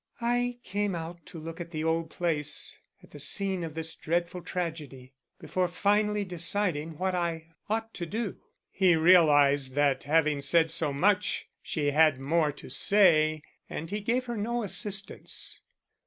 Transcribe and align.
"I 0.23 0.57
came 0.63 0.95
out 0.95 1.23
to 1.27 1.39
look 1.39 1.61
at 1.61 1.69
the 1.69 1.83
old 1.83 2.09
place 2.09 2.79
at 3.03 3.11
the 3.11 3.19
scene 3.19 3.63
of 3.63 3.75
this 3.75 3.93
dreadful 3.93 4.41
tragedy 4.41 5.13
before 5.39 5.67
finally 5.67 6.25
deciding 6.25 6.97
what 6.97 7.13
I 7.13 7.53
ought 7.69 7.93
to 7.93 8.07
do." 8.07 8.37
He 8.71 8.95
realized 8.95 9.75
that 9.75 10.05
having 10.05 10.41
said 10.41 10.71
so 10.71 10.91
much 10.91 11.45
she 11.61 11.91
had 11.91 12.19
more 12.19 12.51
to 12.51 12.67
say, 12.67 13.43
and 13.69 13.91
he 13.91 13.99
gave 13.99 14.25
her 14.25 14.37
no 14.37 14.63
assistance. 14.63 15.61